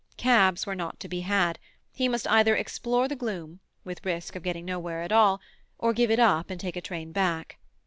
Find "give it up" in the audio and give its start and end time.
5.93-6.49